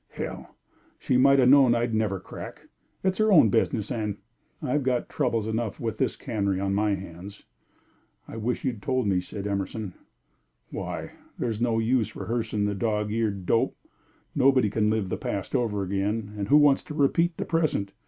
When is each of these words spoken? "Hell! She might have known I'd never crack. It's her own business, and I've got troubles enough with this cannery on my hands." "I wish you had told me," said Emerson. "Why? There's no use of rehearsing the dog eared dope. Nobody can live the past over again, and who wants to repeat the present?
"Hell! 0.09 0.55
She 0.97 1.15
might 1.15 1.37
have 1.37 1.49
known 1.49 1.75
I'd 1.75 1.93
never 1.93 2.19
crack. 2.19 2.69
It's 3.03 3.19
her 3.19 3.31
own 3.31 3.49
business, 3.49 3.91
and 3.91 4.17
I've 4.59 4.81
got 4.81 5.09
troubles 5.09 5.45
enough 5.45 5.79
with 5.79 5.99
this 5.99 6.15
cannery 6.15 6.59
on 6.59 6.73
my 6.73 6.95
hands." 6.95 7.43
"I 8.27 8.37
wish 8.37 8.63
you 8.65 8.71
had 8.71 8.81
told 8.81 9.05
me," 9.05 9.21
said 9.21 9.45
Emerson. 9.45 9.93
"Why? 10.71 11.11
There's 11.37 11.61
no 11.61 11.77
use 11.77 12.09
of 12.09 12.17
rehearsing 12.17 12.65
the 12.65 12.73
dog 12.73 13.11
eared 13.11 13.45
dope. 13.45 13.77
Nobody 14.33 14.71
can 14.71 14.89
live 14.89 15.09
the 15.09 15.17
past 15.17 15.53
over 15.55 15.83
again, 15.83 16.33
and 16.35 16.47
who 16.47 16.57
wants 16.57 16.81
to 16.85 16.95
repeat 16.95 17.37
the 17.37 17.45
present? 17.45 17.93